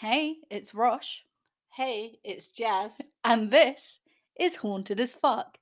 Hey, 0.00 0.36
it's 0.50 0.74
Rosh, 0.74 1.20
Hey, 1.72 2.18
it's 2.22 2.50
Jazz. 2.50 2.92
and 3.24 3.50
this 3.50 3.98
is 4.38 4.56
Haunted 4.56 5.00
as 5.00 5.14
Fuck. 5.14 5.56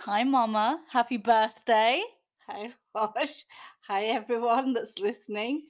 Hi, 0.00 0.24
Mama. 0.24 0.82
Happy 0.90 1.16
birthday. 1.16 2.02
Hi, 2.46 2.74
Rosh. 2.94 3.44
Hi, 3.88 4.04
everyone 4.04 4.74
that's 4.74 4.98
listening. 4.98 5.62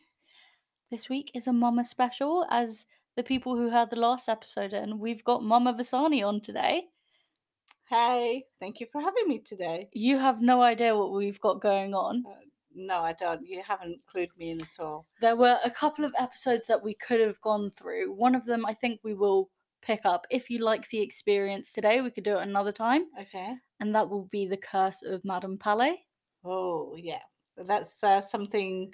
This 0.91 1.09
week 1.09 1.30
is 1.32 1.46
a 1.46 1.53
Mama 1.53 1.84
special, 1.84 2.45
as 2.50 2.87
the 3.16 3.23
people 3.23 3.55
who 3.55 3.71
heard 3.71 3.91
the 3.91 4.00
last 4.00 4.29
episode, 4.29 4.73
and 4.73 4.98
we've 4.98 5.23
got 5.23 5.45
Mama 5.45 5.73
Vasani 5.73 6.27
on 6.27 6.41
today. 6.41 6.87
Hey, 7.93 8.46
thank 8.59 8.80
you 8.80 8.86
for 8.90 9.02
having 9.02 9.29
me 9.29 9.40
today. 9.40 9.90
You 9.92 10.16
have 10.18 10.41
no 10.41 10.62
idea 10.62 10.96
what 10.96 11.12
we've 11.12 11.38
got 11.42 11.61
going 11.61 11.92
on. 11.92 12.24
Uh, 12.27 12.37
no, 12.74 13.01
I 13.01 13.12
don't. 13.12 13.46
You 13.46 13.60
haven't 13.68 13.98
clued 14.10 14.30
me 14.38 14.52
in 14.52 14.62
at 14.62 14.80
all. 14.82 15.05
There 15.20 15.37
were 15.37 15.59
a 15.62 15.68
couple 15.68 16.06
of 16.06 16.15
episodes 16.18 16.66
that 16.68 16.82
we 16.82 16.95
could 16.95 17.20
have 17.20 17.38
gone 17.42 17.70
through. 17.70 18.15
One 18.15 18.34
of 18.34 18.46
them 18.46 18.65
I 18.65 18.73
think 18.73 19.01
we 19.05 19.12
will 19.12 19.51
pick 19.82 20.06
up. 20.06 20.27
If 20.30 20.48
you 20.48 20.60
like 20.65 20.88
the 20.88 21.02
experience 21.02 21.70
today, 21.70 22.01
we 22.01 22.10
could 22.10 22.24
do 22.24 22.38
it 22.38 22.48
another 22.48 22.73
time, 22.73 23.09
Okay. 23.20 23.56
and 23.78 23.95
that 23.95 24.09
will 24.09 24.24
be 24.32 24.46
The 24.46 24.56
Curse 24.56 25.02
of 25.02 25.23
Madame 25.23 25.59
Palais. 25.59 26.06
Oh, 26.46 26.96
yeah. 26.96 27.20
That's 27.59 28.02
uh, 28.02 28.23
something 28.23 28.90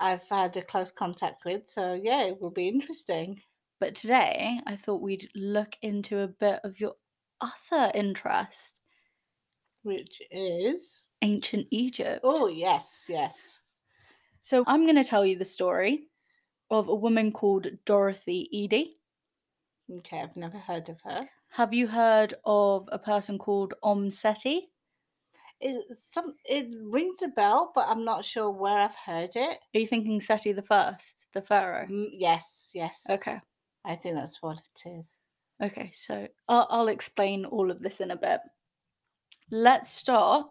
I've 0.00 0.28
had 0.28 0.56
a 0.56 0.62
close 0.62 0.90
contact 0.90 1.44
with. 1.44 1.68
So, 1.68 1.94
yeah, 1.94 2.22
it 2.24 2.40
will 2.40 2.50
be 2.50 2.66
interesting. 2.66 3.40
But 3.78 3.94
today, 3.94 4.60
I 4.66 4.74
thought 4.74 5.00
we'd 5.00 5.28
look 5.36 5.76
into 5.80 6.20
a 6.20 6.28
bit 6.28 6.60
of 6.64 6.80
your 6.80 6.94
other 7.42 7.90
interest, 7.94 8.80
Which 9.82 10.22
is. 10.30 11.02
ancient 11.20 11.66
Egypt. 11.70 12.20
Oh, 12.24 12.46
yes, 12.46 13.04
yes. 13.08 13.60
So, 14.42 14.64
I'm 14.66 14.84
going 14.84 14.96
to 14.96 15.04
tell 15.04 15.24
you 15.26 15.36
the 15.36 15.44
story 15.44 16.08
of 16.70 16.88
a 16.88 16.94
woman 16.94 17.32
called 17.32 17.68
Dorothy 17.84 18.48
Eady. 18.50 18.98
Okay, 19.90 20.20
I've 20.20 20.36
never 20.36 20.58
heard 20.58 20.88
of 20.88 21.00
her. 21.02 21.28
Have 21.50 21.74
you 21.74 21.86
heard 21.88 22.34
of 22.44 22.88
a 22.90 22.98
person 22.98 23.38
called 23.38 23.74
Omm 23.82 24.10
Seti? 24.10 24.70
It, 25.60 25.96
some, 25.96 26.34
it 26.44 26.66
rings 26.82 27.22
a 27.22 27.28
bell, 27.28 27.72
but 27.74 27.88
I'm 27.88 28.04
not 28.04 28.24
sure 28.24 28.50
where 28.50 28.78
I've 28.78 28.94
heard 28.94 29.36
it. 29.36 29.58
Are 29.74 29.78
you 29.78 29.86
thinking 29.86 30.20
Seti 30.20 30.52
the 30.52 30.62
First, 30.62 31.26
the 31.32 31.42
pharaoh? 31.42 31.86
Mm, 31.86 32.08
yes, 32.12 32.70
yes. 32.74 33.04
Okay. 33.08 33.40
I 33.84 33.96
think 33.96 34.16
that's 34.16 34.42
what 34.42 34.58
it 34.58 34.88
is. 34.88 35.16
Okay, 35.62 35.92
so 35.94 36.26
I'll, 36.48 36.66
I'll 36.70 36.88
explain 36.88 37.44
all 37.44 37.70
of 37.70 37.80
this 37.80 38.00
in 38.00 38.10
a 38.10 38.16
bit. 38.16 38.40
Let's 39.50 39.90
start 39.90 40.46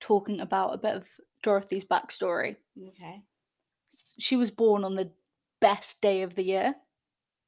talking 0.00 0.40
about 0.40 0.74
a 0.74 0.78
bit 0.78 0.96
of 0.96 1.04
Dorothy's 1.42 1.84
backstory. 1.84 2.56
Okay. 2.88 3.22
She 4.18 4.36
was 4.36 4.50
born 4.50 4.84
on 4.84 4.96
the 4.96 5.10
best 5.60 6.00
day 6.00 6.22
of 6.22 6.34
the 6.34 6.42
year. 6.44 6.74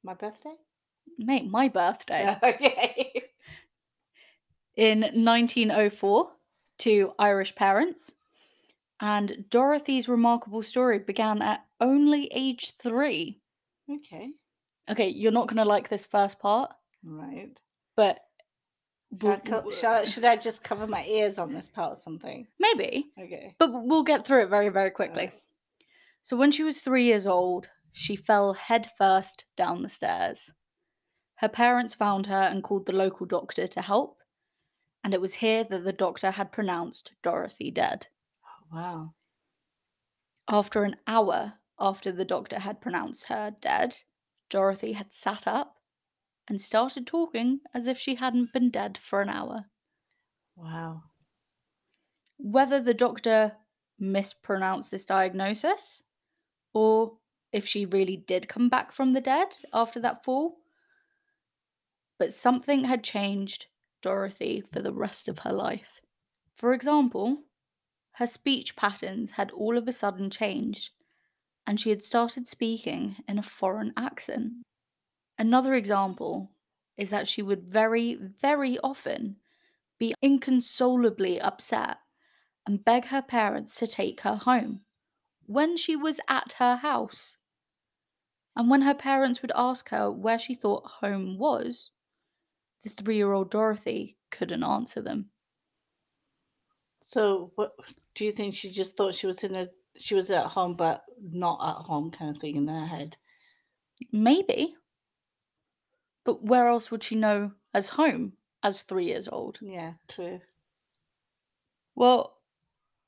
My 0.03 0.13
birthday? 0.13 0.53
Mate, 1.17 1.49
my 1.49 1.67
birthday. 1.67 2.37
Okay. 2.43 3.23
in 4.75 5.01
1904 5.01 6.31
to 6.79 7.13
Irish 7.19 7.55
parents. 7.55 8.13
And 8.99 9.45
Dorothy's 9.49 10.07
remarkable 10.09 10.63
story 10.63 10.99
began 10.99 11.41
at 11.41 11.65
only 11.79 12.29
age 12.33 12.73
three. 12.81 13.41
okay. 13.91 14.29
Okay, 14.89 15.09
you're 15.09 15.31
not 15.31 15.47
going 15.47 15.57
to 15.57 15.65
like 15.65 15.87
this 15.87 16.05
first 16.05 16.39
part, 16.39 16.73
Right. 17.03 17.57
but 17.95 18.19
Should 19.19 19.29
I, 19.29 19.35
co- 19.37 19.69
should, 19.71 19.85
I, 19.85 20.03
should 20.05 20.25
I 20.25 20.37
just 20.37 20.63
cover 20.63 20.87
my 20.87 21.05
ears 21.05 21.37
on 21.37 21.53
this 21.53 21.67
part 21.67 21.93
or 21.97 22.01
something? 22.01 22.47
maybe, 22.59 23.11
Okay. 23.19 23.55
but 23.59 23.69
we'll 23.71 24.03
get 24.03 24.25
through 24.25 24.43
it 24.43 24.49
very, 24.49 24.69
very 24.69 24.89
quickly. 24.89 25.25
Alright. 25.25 25.41
So, 26.21 26.37
when 26.37 26.51
she 26.51 26.63
was 26.63 26.79
three 26.79 27.03
years 27.03 27.27
old, 27.27 27.67
she 27.91 28.15
fell 28.15 28.53
headfirst 28.53 29.45
down 29.57 29.81
the 29.83 29.89
stairs. 29.89 30.51
Her 31.35 31.49
parents 31.49 31.93
found 31.93 32.27
her 32.27 32.35
and 32.35 32.63
called 32.63 32.85
the 32.85 32.93
local 32.95 33.25
doctor 33.25 33.67
to 33.67 33.81
help, 33.81 34.19
and 35.03 35.13
it 35.13 35.19
was 35.21 35.35
here 35.35 35.65
that 35.65 35.83
the 35.83 35.91
doctor 35.91 36.31
had 36.31 36.51
pronounced 36.53 37.11
Dorothy 37.21 37.69
dead. 37.71 38.07
Oh, 38.45 38.75
wow. 38.75 39.13
After 40.49 40.83
an 40.83 40.95
hour 41.07 41.55
after 41.79 42.11
the 42.11 42.25
doctor 42.25 42.59
had 42.59 42.79
pronounced 42.81 43.25
her 43.25 43.51
dead, 43.59 43.97
Dorothy 44.49 44.93
had 44.93 45.13
sat 45.13 45.45
up 45.47 45.75
and 46.47 46.59
started 46.59 47.07
talking 47.07 47.59
as 47.73 47.87
if 47.87 47.97
she 47.97 48.15
hadn't 48.15 48.53
been 48.53 48.69
dead 48.69 48.97
for 49.01 49.21
an 49.21 49.29
hour. 49.29 49.65
Wow. 50.55 51.03
Whether 52.37 52.81
the 52.81 52.93
doctor 52.93 53.53
mispronounced 53.99 54.91
this 54.91 55.05
diagnosis 55.05 56.03
or 56.73 57.17
if 57.51 57.67
she 57.67 57.85
really 57.85 58.17
did 58.17 58.49
come 58.49 58.67
back 58.67 58.91
from 58.91 59.13
the 59.13 59.21
dead 59.21 59.55
after 59.71 59.99
that 60.01 60.23
fall, 60.23 60.57
but 62.17 62.33
something 62.33 62.85
had 62.85 63.03
changed 63.03 63.67
Dorothy 64.01 64.63
for 64.71 64.81
the 64.81 64.93
rest 64.93 65.27
of 65.27 65.39
her 65.39 65.53
life. 65.53 66.01
For 66.55 66.73
example, 66.73 67.43
her 68.13 68.27
speech 68.27 68.75
patterns 68.75 69.31
had 69.31 69.51
all 69.51 69.77
of 69.77 69.87
a 69.87 69.91
sudden 69.91 70.29
changed, 70.29 70.91
and 71.65 71.79
she 71.79 71.89
had 71.89 72.03
started 72.03 72.47
speaking 72.47 73.17
in 73.27 73.39
a 73.39 73.43
foreign 73.43 73.93
accent. 73.97 74.53
Another 75.37 75.73
example 75.75 76.51
is 76.97 77.09
that 77.09 77.27
she 77.27 77.41
would 77.41 77.63
very, 77.63 78.15
very 78.15 78.79
often 78.79 79.37
be 79.99 80.15
inconsolably 80.21 81.41
upset 81.41 81.99
and 82.65 82.85
beg 82.85 83.05
her 83.05 83.21
parents 83.21 83.75
to 83.75 83.87
take 83.87 84.21
her 84.21 84.35
home 84.35 84.85
when 85.45 85.77
she 85.77 85.95
was 85.95 86.19
at 86.29 86.53
her 86.53 86.77
house. 86.77 87.37
And 88.55 88.67
when 88.67 88.81
her 88.81 88.95
parents 88.95 89.43
would 89.43 89.51
ask 89.53 89.89
her 89.89 90.11
where 90.11 90.39
she 90.39 90.55
thought 90.55 90.87
home 91.01 91.37
was, 91.37 91.91
the 92.83 92.89
three 92.89 93.17
year 93.17 93.33
old 93.33 93.51
Dorothy 93.51 94.17
couldn't 94.31 94.63
answer 94.63 95.01
them. 95.01 95.31
So, 97.05 97.51
what 97.55 97.73
do 98.13 98.25
you 98.25 98.31
think 98.33 98.53
she 98.53 98.69
just 98.69 98.97
thought 98.97 99.15
she 99.15 99.27
was 99.27 99.43
in 99.43 99.55
a 99.55 99.69
she 99.97 100.15
was 100.15 100.29
at 100.31 100.47
home 100.47 100.75
but 100.75 101.05
not 101.21 101.59
at 101.61 101.85
home 101.85 102.11
kind 102.11 102.35
of 102.35 102.41
thing 102.41 102.55
in 102.55 102.67
her 102.67 102.87
head? 102.87 103.17
Maybe. 104.13 104.75
But 106.23 106.43
where 106.43 106.67
else 106.67 106.89
would 106.91 107.03
she 107.03 107.15
know 107.15 107.51
as 107.73 107.89
home 107.89 108.33
as 108.63 108.83
three 108.83 109.05
years 109.05 109.27
old? 109.27 109.59
Yeah, 109.61 109.93
true. 110.07 110.39
Well, 111.95 112.37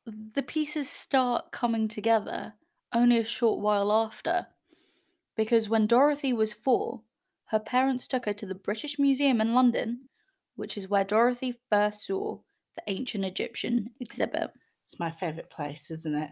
the 0.06 0.44
pieces 0.44 0.90
start 0.90 1.52
coming 1.52 1.88
together 1.88 2.54
only 2.94 3.18
a 3.18 3.24
short 3.24 3.60
while 3.60 3.92
after. 3.92 4.48
Because 5.36 5.68
when 5.68 5.88
Dorothy 5.88 6.34
was 6.34 6.54
four, 6.54 7.02
her 7.46 7.60
parents 7.60 8.08
took 8.08 8.26
her 8.26 8.34
to 8.34 8.46
the 8.46 8.56
British 8.56 8.98
Museum 8.98 9.42
in 9.42 9.54
London, 9.54 10.10
which 10.56 10.78
is 10.78 10.88
where 10.88 11.04
Dorothy 11.04 11.56
first 11.70 12.06
saw 12.06 12.40
the 12.76 12.84
ancient 12.88 13.26
Egyptian 13.26 13.92
exhibit. 14.00 14.52
It's 14.86 15.00
my 15.00 15.12
favorite 15.12 15.50
place, 15.50 15.92
isn't 15.92 16.16
it? 16.16 16.30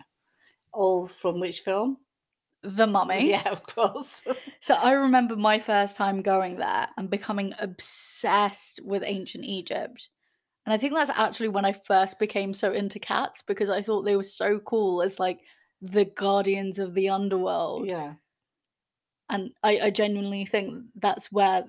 All 0.72 1.08
from 1.08 1.40
which 1.40 1.62
film? 1.62 1.98
The 2.64 2.88
Mummy. 2.88 3.30
Yeah, 3.30 3.50
of 3.50 3.64
course. 3.64 4.22
So 4.62 4.76
I 4.76 4.92
remember 4.94 5.36
my 5.36 5.60
first 5.60 5.98
time 5.98 6.22
going 6.22 6.56
there 6.56 6.88
and 6.96 7.10
becoming 7.10 7.54
obsessed 7.60 8.80
with 8.82 9.04
ancient 9.06 9.44
Egypt. 9.44 10.08
And 10.66 10.74
I 10.74 10.78
think 10.78 10.94
that's 10.94 11.10
actually 11.10 11.50
when 11.50 11.66
I 11.66 11.74
first 11.74 12.18
became 12.18 12.54
so 12.54 12.72
into 12.72 12.98
cats 12.98 13.42
because 13.42 13.70
I 13.70 13.82
thought 13.82 14.04
they 14.04 14.16
were 14.16 14.24
so 14.24 14.60
cool 14.60 15.02
as 15.02 15.20
like 15.20 15.42
the 15.82 16.06
guardians 16.06 16.80
of 16.80 16.94
the 16.94 17.10
underworld. 17.10 17.88
yeah. 17.88 18.14
And 19.30 19.52
I, 19.64 19.80
I 19.84 19.90
genuinely 19.90 20.46
think 20.46 20.86
that's 20.96 21.32
where 21.32 21.66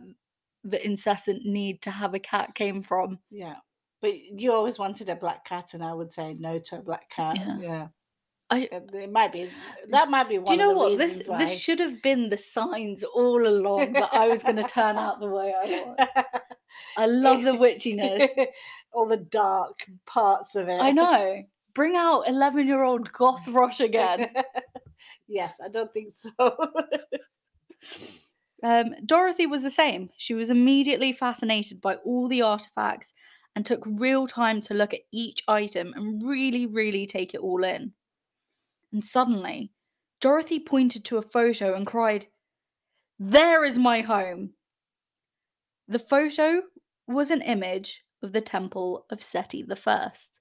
the 0.62 0.84
incessant 0.84 1.44
need 1.44 1.82
to 1.82 1.90
have 1.90 2.14
a 2.14 2.18
cat 2.18 2.54
came 2.54 2.82
from. 2.82 3.18
Yeah. 3.30 3.56
But 4.00 4.12
you 4.20 4.52
always 4.52 4.78
wanted 4.78 5.08
a 5.08 5.16
black 5.16 5.44
cat, 5.44 5.74
and 5.74 5.82
I 5.82 5.94
would 5.94 6.12
say 6.12 6.34
no 6.34 6.58
to 6.58 6.78
a 6.78 6.82
black 6.82 7.08
cat. 7.10 7.36
Yeah. 7.36 7.58
Yeah. 7.58 7.88
I 8.54 8.68
It 8.70 9.10
might 9.10 9.32
be 9.32 9.50
that 9.90 10.10
might 10.10 10.28
be 10.28 10.38
one 10.38 10.46
do 10.46 10.52
you 10.52 10.58
know 10.58 10.72
what 10.72 10.98
this 10.98 11.22
why. 11.26 11.38
this 11.38 11.58
should 11.58 11.80
have 11.80 12.02
been 12.02 12.28
the 12.28 12.36
signs 12.36 13.02
all 13.02 13.46
along 13.46 13.94
that 13.94 14.12
I 14.12 14.28
was 14.28 14.42
going 14.42 14.56
to 14.56 14.62
turn 14.64 14.96
out 14.96 15.20
the 15.20 15.28
way 15.28 15.52
I 15.52 15.84
was. 15.84 16.08
I 16.96 17.06
love 17.06 17.42
the 17.42 17.52
witchiness. 17.52 18.28
All 18.92 19.08
the 19.08 19.16
dark 19.16 19.86
parts 20.06 20.54
of 20.54 20.68
it. 20.68 20.80
I 20.80 20.92
know. 20.92 21.42
Bring 21.74 21.96
out 21.96 22.28
11 22.28 22.68
year 22.68 22.84
old 22.84 23.12
goth 23.12 23.46
Rosh 23.48 23.80
again. 23.80 24.30
yes, 25.26 25.54
I 25.64 25.68
don't 25.68 25.92
think 25.92 26.12
so. 26.12 26.56
Um, 28.62 28.94
Dorothy 29.04 29.46
was 29.46 29.62
the 29.62 29.70
same. 29.70 30.10
She 30.16 30.34
was 30.34 30.50
immediately 30.50 31.12
fascinated 31.12 31.80
by 31.80 31.96
all 31.96 32.28
the 32.28 32.42
artifacts 32.42 33.12
and 33.54 33.66
took 33.66 33.84
real 33.86 34.26
time 34.26 34.60
to 34.62 34.74
look 34.74 34.94
at 34.94 35.00
each 35.12 35.42
item 35.48 35.92
and 35.96 36.26
really, 36.26 36.66
really 36.66 37.06
take 37.06 37.34
it 37.34 37.40
all 37.40 37.62
in. 37.64 37.92
And 38.94 39.04
suddenly, 39.04 39.72
Dorothy 40.20 40.60
pointed 40.60 41.04
to 41.06 41.16
a 41.16 41.22
photo 41.22 41.74
and 41.74 41.84
cried, 41.84 42.28
There 43.18 43.64
is 43.64 43.76
my 43.76 44.02
home! 44.02 44.54
The 45.88 45.98
photo 45.98 46.62
was 47.04 47.32
an 47.32 47.42
image 47.42 48.04
of 48.22 48.32
the 48.32 48.40
temple 48.40 49.04
of 49.10 49.20
Seti 49.20 49.64
First. 49.64 50.38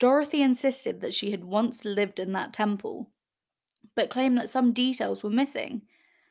Dorothy 0.00 0.42
insisted 0.42 1.00
that 1.00 1.14
she 1.14 1.30
had 1.30 1.44
once 1.44 1.84
lived 1.84 2.18
in 2.18 2.32
that 2.32 2.52
temple, 2.52 3.12
but 3.94 4.10
claimed 4.10 4.36
that 4.38 4.50
some 4.50 4.72
details 4.72 5.22
were 5.22 5.30
missing 5.30 5.82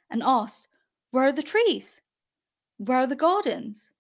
and 0.10 0.22
asked, 0.22 0.68
Where 1.12 1.28
are 1.28 1.32
the 1.32 1.42
trees? 1.42 2.02
Where 2.80 2.98
are 2.98 3.08
the 3.08 3.16
gardens? 3.16 3.92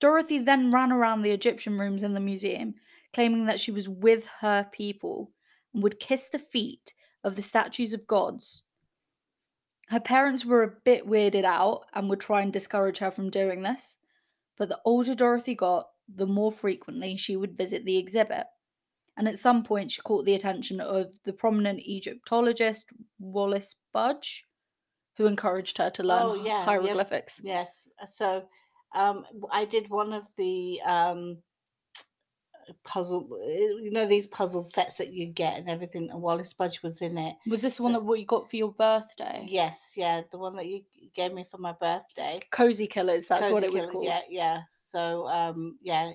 Dorothy 0.00 0.38
then 0.38 0.72
ran 0.72 0.90
around 0.90 1.20
the 1.20 1.32
Egyptian 1.32 1.76
rooms 1.76 2.02
in 2.02 2.14
the 2.14 2.18
museum, 2.18 2.76
claiming 3.12 3.44
that 3.44 3.60
she 3.60 3.70
was 3.70 3.90
with 3.90 4.26
her 4.40 4.66
people 4.72 5.32
and 5.74 5.82
would 5.82 6.00
kiss 6.00 6.28
the 6.28 6.38
feet 6.38 6.94
of 7.24 7.36
the 7.36 7.42
statues 7.42 7.92
of 7.92 8.06
gods. 8.06 8.62
Her 9.88 10.00
parents 10.00 10.44
were 10.44 10.62
a 10.62 10.74
bit 10.84 11.06
weirded 11.06 11.44
out 11.44 11.84
and 11.94 12.08
would 12.10 12.20
try 12.20 12.42
and 12.42 12.52
discourage 12.52 12.98
her 12.98 13.10
from 13.10 13.30
doing 13.30 13.62
this, 13.62 13.96
but 14.56 14.68
the 14.68 14.80
older 14.84 15.14
Dorothy 15.14 15.54
got, 15.54 15.86
the 16.14 16.26
more 16.26 16.52
frequently 16.52 17.16
she 17.16 17.36
would 17.36 17.56
visit 17.56 17.84
the 17.84 17.96
exhibit. 17.96 18.46
And 19.16 19.26
at 19.26 19.38
some 19.38 19.64
point, 19.64 19.90
she 19.90 20.00
caught 20.02 20.26
the 20.26 20.34
attention 20.34 20.80
of 20.80 21.12
the 21.24 21.32
prominent 21.32 21.80
Egyptologist 21.80 22.86
Wallis 23.18 23.74
Budge, 23.92 24.44
who 25.16 25.26
encouraged 25.26 25.78
her 25.78 25.90
to 25.90 26.02
learn 26.04 26.22
Oh, 26.22 26.34
yeah, 26.34 26.58
yep. 26.58 26.64
hieroglyphics. 26.64 27.40
Yes. 27.42 27.88
So 28.12 28.44
um, 28.94 29.24
I 29.50 29.64
did 29.64 29.88
one 29.88 30.12
of 30.12 30.28
the 30.36 30.80
um, 30.82 31.38
puzzle, 32.84 33.28
uh, 33.32 33.46
you 33.46 33.90
know, 33.90 34.06
these 34.06 34.26
puzzle 34.26 34.62
sets 34.62 34.96
that 34.96 35.12
you 35.12 35.26
get 35.26 35.58
and 35.58 35.68
everything. 35.68 36.10
And 36.10 36.20
Wallis 36.20 36.52
Budge 36.52 36.82
was 36.82 37.00
in 37.02 37.18
it. 37.18 37.36
Was 37.46 37.62
this 37.62 37.76
the 37.76 37.82
one 37.82 37.92
that 37.92 38.04
what 38.04 38.20
you 38.20 38.26
got 38.26 38.48
for 38.48 38.56
your 38.56 38.72
birthday? 38.72 39.46
Yes, 39.48 39.92
yeah, 39.96 40.22
the 40.30 40.38
one 40.38 40.56
that 40.56 40.66
you 40.66 40.82
gave 41.14 41.32
me 41.32 41.44
for 41.44 41.58
my 41.58 41.72
birthday. 41.72 42.40
Cosy 42.50 42.86
Killers, 42.86 43.26
that's 43.26 43.50
what 43.50 43.62
it 43.62 43.72
was 43.72 43.82
Killer, 43.82 43.92
called. 43.92 44.04
Yeah, 44.04 44.20
yeah. 44.28 44.60
So 44.90 45.28
um, 45.28 45.78
yeah, 45.82 46.12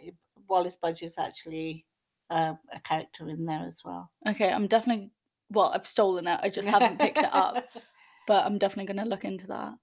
Wallis 0.47 0.77
Budge 0.81 1.03
is 1.03 1.17
actually 1.17 1.85
uh, 2.29 2.53
a 2.71 2.79
character 2.79 3.29
in 3.29 3.45
there 3.45 3.65
as 3.67 3.81
well. 3.83 4.11
Okay, 4.27 4.51
I'm 4.51 4.67
definitely 4.67 5.11
well, 5.49 5.71
I've 5.73 5.87
stolen 5.87 6.27
it. 6.27 6.39
I 6.41 6.49
just 6.49 6.67
haven't 6.67 6.99
picked 6.99 7.17
it 7.17 7.29
up, 7.31 7.63
but 8.27 8.45
I'm 8.45 8.57
definitely 8.57 8.93
going 8.93 9.03
to 9.03 9.09
look 9.09 9.25
into 9.25 9.47
that. 9.47 9.73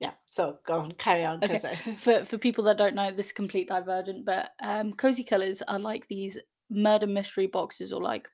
Yeah. 0.00 0.14
So 0.30 0.58
go 0.66 0.80
on, 0.80 0.92
carry 0.92 1.24
on. 1.24 1.42
'cause 1.42 1.64
I- 1.64 1.76
For 1.96 2.24
for 2.24 2.38
people 2.38 2.64
that 2.64 2.78
don't 2.78 2.94
know, 2.94 3.10
this 3.10 3.26
is 3.26 3.32
complete 3.32 3.68
divergent, 3.68 4.24
but 4.24 4.52
um, 4.60 4.92
Cosy 4.94 5.24
Killers 5.24 5.62
are 5.62 5.78
like 5.78 6.08
these 6.08 6.38
murder 6.70 7.06
mystery 7.06 7.46
boxes 7.46 7.92
or 7.92 8.02
like 8.02 8.28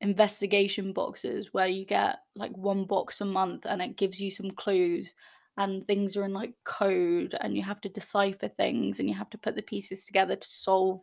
investigation 0.00 0.92
boxes 0.92 1.52
where 1.54 1.68
you 1.68 1.84
get 1.84 2.18
like 2.34 2.56
one 2.56 2.84
box 2.84 3.20
a 3.20 3.24
month 3.24 3.64
and 3.64 3.80
it 3.80 3.96
gives 3.96 4.20
you 4.20 4.30
some 4.30 4.50
clues 4.50 5.14
and 5.56 5.86
things 5.86 6.16
are 6.16 6.24
in 6.24 6.32
like 6.32 6.54
code 6.64 7.36
and 7.40 7.56
you 7.56 7.62
have 7.62 7.80
to 7.80 7.88
decipher 7.88 8.48
things 8.48 8.98
and 8.98 9.08
you 9.08 9.14
have 9.14 9.30
to 9.30 9.38
put 9.38 9.54
the 9.54 9.62
pieces 9.62 10.04
together 10.04 10.34
to 10.34 10.48
solve 10.48 11.00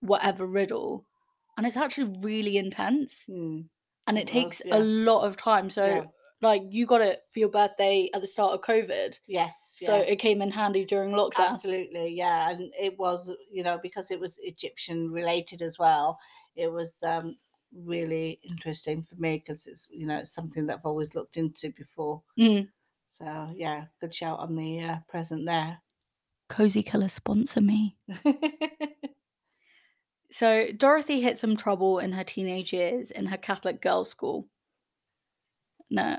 whatever 0.00 0.46
riddle 0.46 1.06
and 1.56 1.66
it's 1.66 1.76
actually 1.76 2.16
really 2.22 2.56
intense 2.58 3.26
Hmm, 3.26 3.62
and 4.06 4.18
It 4.18 4.26
it 4.26 4.28
takes 4.28 4.60
was, 4.60 4.62
yeah. 4.64 4.72
a 4.72 4.80
lot 4.80 5.24
of 5.26 5.36
time 5.36 5.70
so 5.70 6.02
Yeah. 6.02 6.06
Like 6.42 6.62
you 6.70 6.86
got 6.86 7.00
it 7.00 7.22
for 7.32 7.38
your 7.38 7.48
birthday 7.48 8.10
at 8.12 8.20
the 8.20 8.26
start 8.26 8.52
of 8.52 8.60
covid 8.62 9.18
yes. 9.26 9.74
so 9.76 9.96
yeah. 9.96 10.02
it 10.02 10.16
came 10.16 10.42
in 10.42 10.50
handy 10.50 10.84
during 10.84 11.12
lockdown 11.12 11.50
Absolutely, 11.50 12.14
yeah, 12.14 12.50
and 12.50 12.72
it 12.78 12.98
was, 12.98 13.30
you 13.50 13.62
know, 13.62 13.78
because 13.82 14.10
it 14.10 14.18
was 14.18 14.38
Egyptian 14.42 15.10
related 15.10 15.62
as 15.62 15.78
well. 15.78 16.18
It 16.56 16.70
was 16.70 16.96
um, 17.02 17.36
really 17.74 18.40
interesting 18.42 19.02
for 19.02 19.14
me 19.16 19.38
because 19.38 19.66
it's, 19.66 19.86
you 19.90 20.06
know, 20.06 20.18
it's 20.18 20.34
something 20.34 20.66
that 20.66 20.78
I've 20.78 20.86
always 20.86 21.14
looked 21.14 21.36
into 21.36 21.70
before. 21.70 22.22
Mm. 22.38 22.68
So 23.14 23.52
yeah, 23.54 23.84
good 24.00 24.14
shout 24.14 24.40
on 24.40 24.56
the 24.56 24.80
uh, 24.80 24.96
present 25.08 25.46
there. 25.46 25.78
Cosy 26.48 26.82
Killer 26.82 27.08
sponsor 27.08 27.62
me 27.62 27.96
So 30.32 30.68
Dorothy 30.74 31.20
hit 31.20 31.38
some 31.38 31.56
trouble 31.56 31.98
in 31.98 32.12
her 32.12 32.24
teenage 32.24 32.72
years 32.72 33.10
in 33.10 33.26
her 33.26 33.36
Catholic 33.36 33.82
girls' 33.82 34.08
school. 34.08 34.48
No, 35.90 36.18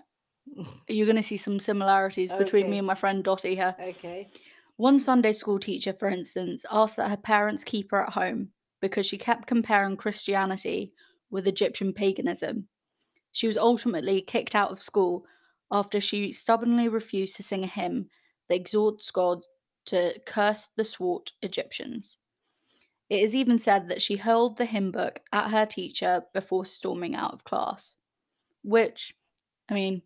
you're 0.87 1.05
going 1.05 1.15
to 1.15 1.21
see 1.23 1.37
some 1.37 1.59
similarities 1.59 2.31
between 2.33 2.63
me 2.65 2.69
Okay. 2.71 2.77
and 2.79 2.87
my 2.87 2.95
friend 2.95 3.23
Dottie 3.23 3.55
here. 3.55 3.75
okay. 3.79 4.29
One 4.77 4.99
Sunday 4.99 5.33
school 5.33 5.59
teacher, 5.59 5.93
for 5.93 6.09
instance, 6.09 6.65
asked 6.71 6.97
that 6.97 7.09
her 7.09 7.17
parents 7.17 7.63
keep 7.63 7.91
her 7.91 8.03
at 8.05 8.13
home 8.13 8.49
because 8.81 9.05
she 9.05 9.17
kept 9.17 9.47
comparing 9.47 9.95
Christianity 9.97 10.91
with 11.29 11.47
Egyptian 11.47 11.93
paganism. 11.93 12.67
She 13.31 13.47
was 13.47 13.57
ultimately 13.57 14.21
kicked 14.21 14.55
out 14.55 14.71
of 14.71 14.81
school 14.81 15.25
after 15.71 15.99
she 15.99 16.31
stubbornly 16.31 16.87
refused 16.87 17.35
to 17.37 17.43
sing 17.43 17.63
a 17.63 17.67
hymn 17.67 18.09
that 18.49 18.55
exhorts 18.55 19.09
God 19.11 19.43
to 19.85 20.19
curse 20.25 20.67
the 20.75 20.83
swart 20.83 21.31
Egyptians. 21.41 22.17
It 23.09 23.21
is 23.21 23.35
even 23.35 23.59
said 23.59 23.89
that 23.89 24.01
she 24.01 24.15
hurled 24.15 24.57
the 24.57 24.65
hymn 24.65 24.91
book 24.91 25.19
at 25.31 25.51
her 25.51 25.65
teacher 25.65 26.23
before 26.33 26.65
storming 26.65 27.15
out 27.15 27.33
of 27.33 27.43
class. 27.43 27.95
Which, 28.63 29.13
I 29.69 29.73
mean, 29.73 30.01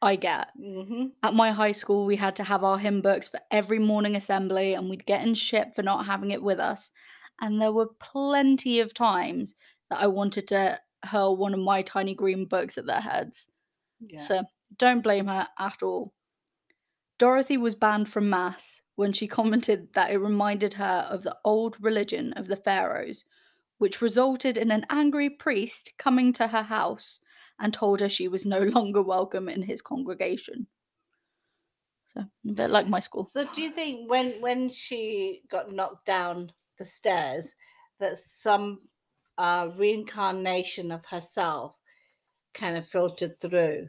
I 0.00 0.16
get. 0.16 0.48
hmm 0.56 1.06
At 1.22 1.34
my 1.34 1.50
high 1.50 1.72
school, 1.72 2.06
we 2.06 2.16
had 2.16 2.36
to 2.36 2.44
have 2.44 2.64
our 2.64 2.78
hymn 2.78 3.00
books 3.00 3.28
for 3.28 3.40
every 3.50 3.78
morning 3.78 4.16
assembly, 4.16 4.74
and 4.74 4.88
we'd 4.88 5.06
get 5.06 5.26
in 5.26 5.34
shit 5.34 5.74
for 5.74 5.82
not 5.82 6.06
having 6.06 6.30
it 6.30 6.42
with 6.42 6.60
us. 6.60 6.90
And 7.40 7.60
there 7.60 7.72
were 7.72 7.90
plenty 8.00 8.80
of 8.80 8.94
times 8.94 9.54
that 9.90 10.00
I 10.00 10.06
wanted 10.06 10.48
to 10.48 10.80
hurl 11.04 11.36
one 11.36 11.54
of 11.54 11.60
my 11.60 11.82
tiny 11.82 12.14
green 12.14 12.44
books 12.44 12.78
at 12.78 12.86
their 12.86 13.00
heads. 13.00 13.48
Yeah. 14.00 14.20
So 14.20 14.42
don't 14.76 15.02
blame 15.02 15.26
her 15.26 15.48
at 15.58 15.82
all. 15.82 16.12
Dorothy 17.18 17.56
was 17.56 17.74
banned 17.74 18.08
from 18.08 18.30
Mass 18.30 18.82
when 18.94 19.12
she 19.12 19.26
commented 19.26 19.92
that 19.94 20.10
it 20.10 20.18
reminded 20.18 20.74
her 20.74 21.06
of 21.10 21.22
the 21.22 21.36
old 21.44 21.80
religion 21.82 22.32
of 22.34 22.46
the 22.46 22.56
pharaohs, 22.56 23.24
which 23.78 24.00
resulted 24.00 24.56
in 24.56 24.70
an 24.70 24.86
angry 24.90 25.28
priest 25.28 25.92
coming 25.98 26.32
to 26.34 26.48
her 26.48 26.62
house 26.62 27.20
and 27.60 27.72
told 27.72 28.00
her 28.00 28.08
she 28.08 28.28
was 28.28 28.46
no 28.46 28.58
longer 28.76 29.02
welcome 29.02 29.48
in 29.48 29.62
his 29.62 29.82
congregation. 29.82 30.66
So, 32.14 32.20
a 32.20 32.52
bit 32.52 32.70
like 32.70 32.88
my 32.88 33.00
school. 33.00 33.28
So 33.32 33.46
do 33.54 33.62
you 33.62 33.70
think 33.70 34.10
when 34.10 34.40
when 34.40 34.70
she 34.70 35.42
got 35.50 35.72
knocked 35.72 36.06
down 36.06 36.52
the 36.78 36.84
stairs 36.84 37.54
that 38.00 38.16
some 38.18 38.80
uh, 39.36 39.68
reincarnation 39.76 40.90
of 40.90 41.04
herself 41.04 41.74
kind 42.54 42.76
of 42.76 42.86
filtered 42.86 43.38
through 43.40 43.88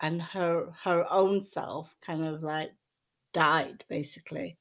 and 0.00 0.20
her 0.20 0.72
her 0.82 1.06
own 1.10 1.42
self 1.42 1.96
kind 2.04 2.24
of 2.24 2.42
like 2.42 2.72
died 3.32 3.84
basically? 3.88 4.58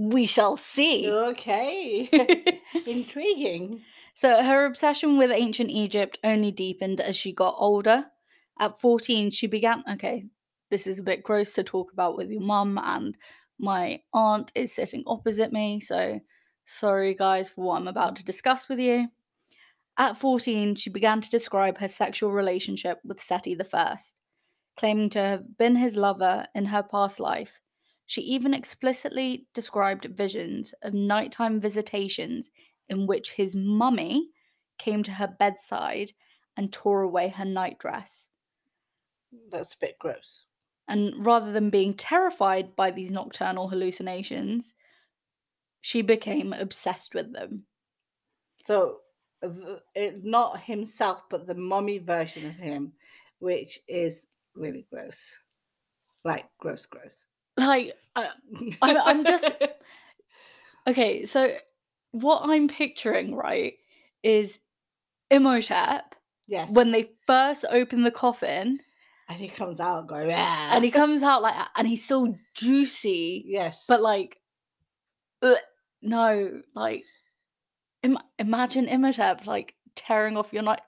We 0.00 0.26
shall 0.26 0.56
see. 0.56 1.10
Okay. 1.10 2.08
Intriguing. 2.86 3.82
So 4.14 4.44
her 4.44 4.64
obsession 4.64 5.18
with 5.18 5.32
ancient 5.32 5.70
Egypt 5.70 6.20
only 6.22 6.52
deepened 6.52 7.00
as 7.00 7.16
she 7.16 7.32
got 7.32 7.56
older. 7.58 8.04
At 8.60 8.80
14, 8.80 9.32
she 9.32 9.48
began. 9.48 9.82
Okay, 9.92 10.26
this 10.70 10.86
is 10.86 11.00
a 11.00 11.02
bit 11.02 11.24
gross 11.24 11.52
to 11.54 11.64
talk 11.64 11.92
about 11.92 12.16
with 12.16 12.30
your 12.30 12.40
mum, 12.40 12.78
and 12.80 13.16
my 13.58 14.00
aunt 14.12 14.52
is 14.54 14.72
sitting 14.72 15.02
opposite 15.04 15.52
me, 15.52 15.80
so 15.80 16.20
sorry, 16.64 17.14
guys, 17.14 17.50
for 17.50 17.64
what 17.64 17.80
I'm 17.80 17.88
about 17.88 18.14
to 18.16 18.24
discuss 18.24 18.68
with 18.68 18.78
you. 18.78 19.08
At 19.96 20.16
14, 20.16 20.76
she 20.76 20.90
began 20.90 21.20
to 21.20 21.30
describe 21.30 21.78
her 21.78 21.88
sexual 21.88 22.30
relationship 22.30 22.98
with 23.04 23.20
Seti 23.20 23.56
I, 23.74 23.96
claiming 24.76 25.10
to 25.10 25.18
have 25.18 25.58
been 25.58 25.74
his 25.74 25.96
lover 25.96 26.46
in 26.54 26.66
her 26.66 26.84
past 26.84 27.18
life. 27.18 27.58
She 28.08 28.22
even 28.22 28.54
explicitly 28.54 29.46
described 29.52 30.06
visions 30.06 30.72
of 30.80 30.94
nighttime 30.94 31.60
visitations 31.60 32.48
in 32.88 33.06
which 33.06 33.32
his 33.32 33.54
mummy 33.54 34.30
came 34.78 35.02
to 35.02 35.12
her 35.12 35.28
bedside 35.28 36.12
and 36.56 36.72
tore 36.72 37.02
away 37.02 37.28
her 37.28 37.44
nightdress. 37.44 38.30
That's 39.50 39.74
a 39.74 39.78
bit 39.78 39.98
gross. 39.98 40.46
And 40.88 41.24
rather 41.24 41.52
than 41.52 41.68
being 41.68 41.92
terrified 41.92 42.74
by 42.74 42.92
these 42.92 43.10
nocturnal 43.10 43.68
hallucinations, 43.68 44.72
she 45.82 46.00
became 46.00 46.54
obsessed 46.54 47.14
with 47.14 47.30
them. 47.34 47.66
So 48.64 49.00
it, 49.94 50.24
not 50.24 50.62
himself, 50.62 51.24
but 51.28 51.46
the 51.46 51.54
mummy 51.54 51.98
version 51.98 52.46
of 52.46 52.54
him, 52.54 52.94
which 53.38 53.80
is 53.86 54.26
really 54.54 54.86
gross. 54.90 55.30
Like 56.24 56.46
gross, 56.58 56.86
gross. 56.86 57.27
Like, 57.58 57.92
I, 58.16 58.28
I'm- 58.82 58.96
I'm 59.04 59.24
just- 59.24 59.50
okay, 60.86 61.26
so 61.26 61.54
what 62.12 62.48
I'm 62.48 62.68
picturing, 62.68 63.34
right, 63.34 63.74
is 64.22 64.58
Imhotep 65.30 66.14
yes. 66.46 66.70
when 66.70 66.92
they 66.92 67.10
first 67.26 67.64
open 67.70 68.02
the 68.02 68.10
coffin 68.10 68.80
and 69.28 69.38
he 69.38 69.48
comes 69.48 69.78
out 69.78 70.06
going, 70.06 70.28
yeah. 70.30 70.70
and 70.74 70.82
he 70.82 70.90
comes 70.90 71.22
out 71.22 71.42
like, 71.42 71.54
and 71.76 71.86
he's 71.86 72.06
so 72.06 72.34
juicy, 72.54 73.44
yes, 73.46 73.84
but 73.86 74.00
like, 74.00 74.38
ugh, 75.42 75.58
no, 76.00 76.62
like, 76.74 77.04
Im- 78.02 78.18
imagine 78.38 78.86
Imhotep 78.88 79.46
like 79.46 79.74
tearing 79.96 80.36
off 80.38 80.52
your 80.52 80.62
night. 80.62 80.80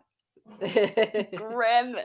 Grim. 1.37 1.97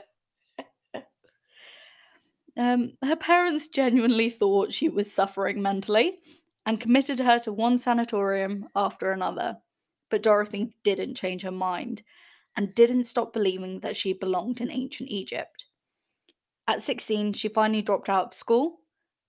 Um, 2.56 2.92
her 3.04 3.16
parents 3.16 3.68
genuinely 3.68 4.30
thought 4.30 4.72
she 4.72 4.88
was 4.88 5.12
suffering 5.12 5.60
mentally 5.60 6.18
and 6.64 6.80
committed 6.80 7.20
her 7.20 7.38
to 7.40 7.52
one 7.52 7.78
sanatorium 7.78 8.66
after 8.74 9.12
another. 9.12 9.58
But 10.10 10.22
Dorothy 10.22 10.74
didn't 10.84 11.16
change 11.16 11.42
her 11.42 11.50
mind 11.50 12.02
and 12.56 12.74
didn't 12.74 13.04
stop 13.04 13.32
believing 13.32 13.80
that 13.80 13.96
she 13.96 14.12
belonged 14.12 14.60
in 14.60 14.70
ancient 14.70 15.10
Egypt. 15.10 15.66
At 16.66 16.82
16, 16.82 17.34
she 17.34 17.48
finally 17.48 17.82
dropped 17.82 18.08
out 18.08 18.26
of 18.26 18.34
school, 18.34 18.78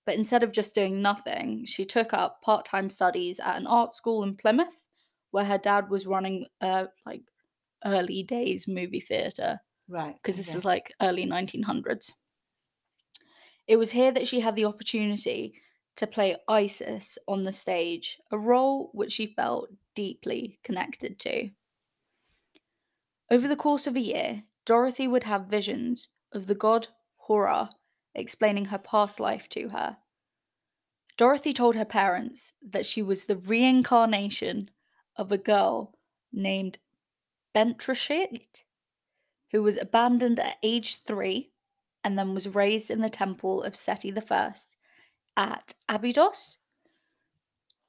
but 0.05 0.15
instead 0.15 0.43
of 0.43 0.51
just 0.51 0.74
doing 0.74 1.01
nothing, 1.01 1.65
she 1.65 1.86
took 1.86 2.13
up 2.13 2.41
part 2.41 2.65
time 2.65 2.89
studies 2.89 3.39
at 3.39 3.57
an 3.57 3.67
art 3.67 3.93
school 3.93 4.24
in 4.24 4.36
Plymouth, 4.38 4.81
where 5.31 5.46
her 5.46 5.57
dad 5.57 5.89
was 5.89 6.07
running 6.07 6.48
a 6.62 6.88
like 7.05 7.24
early 7.86 8.24
days 8.24 8.67
movie 8.67 9.00
theatre 9.01 9.60
Right. 9.88 10.15
because 10.15 10.38
this 10.38 10.55
is 10.55 10.65
like 10.65 10.93
early 11.01 11.25
1900s. 11.25 12.13
It 13.67 13.77
was 13.77 13.91
here 13.91 14.12
that 14.12 14.27
she 14.27 14.39
had 14.39 14.55
the 14.55 14.65
opportunity 14.65 15.53
to 15.97 16.07
play 16.07 16.38
Isis 16.47 17.17
on 17.27 17.43
the 17.43 17.51
stage, 17.51 18.19
a 18.31 18.38
role 18.38 18.89
which 18.93 19.13
she 19.13 19.27
felt 19.27 19.69
deeply 19.93 20.59
connected 20.63 21.19
to. 21.19 21.50
Over 23.29 23.47
the 23.47 23.55
course 23.55 23.88
of 23.88 23.95
a 23.95 24.01
year, 24.01 24.43
Dorothy 24.65 25.07
would 25.07 25.24
have 25.24 25.47
visions 25.47 26.07
of 26.31 26.47
the 26.47 26.55
god 26.55 26.88
Hor-Ra 27.17 27.69
explaining 28.15 28.65
her 28.65 28.77
past 28.77 29.19
life 29.19 29.50
to 29.50 29.69
her. 29.69 29.97
Dorothy 31.17 31.51
told 31.51 31.75
her 31.75 31.86
parents 31.86 32.53
that 32.62 32.86
she 32.86 33.01
was 33.01 33.25
the 33.25 33.38
reincarnation 33.38 34.69
of 35.15 35.31
a 35.31 35.38
girl 35.38 35.97
named 36.31 36.77
Bentreshyt, 37.55 38.63
who 39.51 39.63
was 39.63 39.77
abandoned 39.77 40.39
at 40.39 40.57
age 40.62 40.97
three 40.97 41.51
and 42.08 42.18
then 42.18 42.34
was 42.34 42.56
raised 42.56 42.90
in 42.90 43.02
the 43.02 43.10
temple 43.10 43.62
of 43.64 43.76
Seti 43.76 44.14
I 44.32 44.54
at 45.36 45.74
Abydos, 45.90 46.58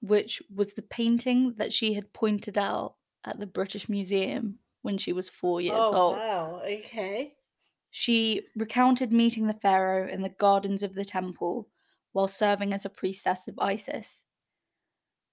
which 0.00 0.42
was 0.52 0.74
the 0.74 0.82
painting 0.82 1.54
that 1.56 1.72
she 1.72 1.94
had 1.94 2.12
pointed 2.12 2.58
out 2.58 2.96
at 3.24 3.38
the 3.38 3.46
British 3.46 3.88
Museum 3.88 4.58
when 4.82 4.98
she 4.98 5.12
was 5.12 5.28
four 5.28 5.60
years 5.60 5.84
oh, 5.84 5.94
old. 5.94 6.16
wow. 6.16 6.62
Okay. 6.64 7.34
She 7.92 8.42
recounted 8.56 9.12
meeting 9.12 9.46
the 9.46 9.54
pharaoh 9.54 10.12
in 10.12 10.22
the 10.22 10.30
gardens 10.30 10.82
of 10.82 10.96
the 10.96 11.04
temple 11.04 11.68
while 12.10 12.26
serving 12.26 12.74
as 12.74 12.84
a 12.84 12.90
priestess 12.90 13.46
of 13.46 13.56
Isis. 13.60 14.24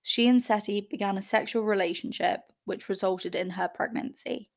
She 0.03 0.27
and 0.27 0.43
Seti 0.43 0.87
began 0.91 1.17
a 1.17 1.23
sexual 1.23 1.63
relationship 1.63 2.41
which 2.65 2.87
resulted 2.87 3.33
in 3.33 3.49
her 3.49 3.67
pregnancy. 3.67 4.51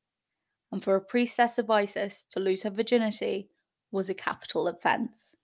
And 0.71 0.83
for 0.83 0.95
a 0.95 1.01
priestess 1.01 1.57
of 1.57 1.71
Isis 1.71 2.27
to 2.29 2.39
lose 2.39 2.61
her 2.61 2.69
virginity 2.69 3.49
was 3.91 4.09
a 4.09 4.13
capital 4.13 4.67
offense. 4.67 5.35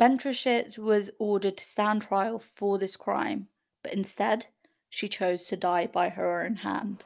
Bentreshyt 0.00 0.78
was 0.78 1.10
ordered 1.18 1.56
to 1.56 1.64
stand 1.64 2.02
trial 2.02 2.38
for 2.38 2.78
this 2.78 2.96
crime, 2.96 3.48
but 3.82 3.92
instead 3.92 4.46
she 4.90 5.08
chose 5.08 5.46
to 5.46 5.56
die 5.56 5.86
by 5.86 6.08
her 6.08 6.40
own 6.44 6.56
hand. 6.56 7.04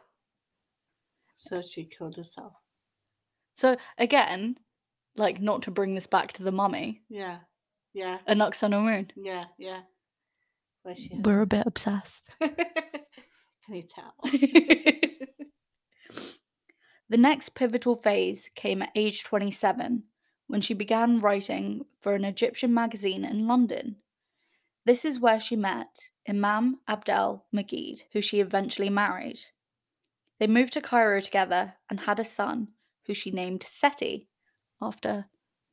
So 1.36 1.62
she 1.62 1.84
killed 1.84 2.16
herself. 2.16 2.52
So 3.56 3.76
again, 3.98 4.56
like 5.16 5.40
not 5.40 5.62
to 5.62 5.70
bring 5.70 5.94
this 5.94 6.06
back 6.06 6.32
to 6.34 6.42
the 6.42 6.52
mummy, 6.52 7.02
Yeah. 7.08 7.38
Yeah. 7.94 8.18
a 8.26 8.34
Nux 8.34 8.52
on 8.62 8.72
a 8.72 8.80
moon. 8.80 9.10
Yeah. 9.16 9.44
Yeah. 9.58 9.80
Where 10.82 10.94
she 10.96 11.10
We're 11.14 11.42
a 11.42 11.46
bit 11.46 11.66
obsessed. 11.66 12.28
Can 12.40 12.56
you 13.70 13.82
tell? 13.82 14.14
The 17.12 17.18
next 17.18 17.50
pivotal 17.50 17.94
phase 17.94 18.48
came 18.54 18.80
at 18.80 18.88
age 18.94 19.22
27 19.22 20.04
when 20.46 20.62
she 20.62 20.72
began 20.72 21.18
writing 21.18 21.84
for 22.00 22.14
an 22.14 22.24
Egyptian 22.24 22.72
magazine 22.72 23.22
in 23.22 23.46
London. 23.46 23.96
This 24.86 25.04
is 25.04 25.20
where 25.20 25.38
she 25.38 25.54
met 25.54 26.08
Imam 26.26 26.80
Abdel 26.88 27.44
Magid, 27.54 28.04
who 28.14 28.22
she 28.22 28.40
eventually 28.40 28.88
married. 28.88 29.40
They 30.40 30.46
moved 30.46 30.72
to 30.72 30.80
Cairo 30.80 31.20
together 31.20 31.74
and 31.90 32.00
had 32.00 32.18
a 32.18 32.24
son 32.24 32.68
who 33.04 33.12
she 33.12 33.30
named 33.30 33.62
Seti 33.62 34.30
after 34.80 35.26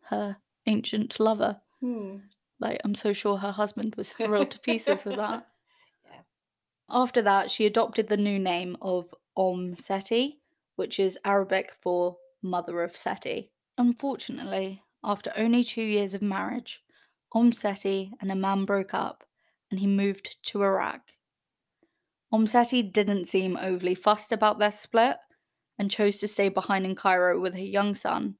her 0.07 0.39
ancient 0.65 1.21
lover. 1.21 1.61
Hmm. 1.79 2.17
Like, 2.59 2.81
I'm 2.83 2.95
so 2.95 3.13
sure 3.13 3.37
her 3.37 3.53
husband 3.53 3.95
was 3.95 4.11
thrilled 4.11 4.51
to 4.51 4.59
pieces 4.59 5.05
with 5.05 5.15
that. 5.15 5.47
Yeah. 6.05 6.21
After 6.89 7.21
that, 7.21 7.49
she 7.49 7.65
adopted 7.65 8.09
the 8.09 8.17
new 8.17 8.39
name 8.39 8.75
of 8.81 9.15
Omm 9.37 9.75
Seti, 9.75 10.38
which 10.79 10.97
is 10.97 11.19
Arabic 11.25 11.73
for 11.81 12.15
Mother 12.41 12.81
of 12.83 12.95
Seti. 12.95 13.51
Unfortunately, 13.77 14.81
after 15.03 15.29
only 15.35 15.61
two 15.61 15.81
years 15.83 16.13
of 16.13 16.21
marriage, 16.21 16.81
Omm 17.33 17.51
Seti 17.51 18.13
and 18.21 18.31
Imam 18.31 18.65
broke 18.65 18.93
up 18.93 19.25
and 19.69 19.77
he 19.81 19.87
moved 19.87 20.37
to 20.43 20.63
Iraq. 20.63 21.01
Omm 22.31 22.47
Seti 22.47 22.81
didn't 22.81 23.25
seem 23.25 23.57
overly 23.57 23.93
fussed 23.93 24.31
about 24.31 24.57
their 24.57 24.71
split 24.71 25.17
and 25.77 25.91
chose 25.91 26.19
to 26.19 26.29
stay 26.29 26.47
behind 26.47 26.85
in 26.85 26.95
Cairo 26.95 27.41
with 27.41 27.55
her 27.55 27.59
young 27.59 27.93
son 27.93 28.35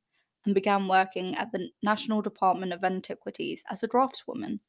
and 0.46 0.56
began 0.56 0.88
working 0.88 1.36
at 1.36 1.52
the 1.52 1.68
National 1.84 2.22
Department 2.22 2.72
of 2.72 2.86
Antiquities 2.86 3.66
as 3.70 3.84
a 3.84 3.88
draftswoman. 3.90 4.62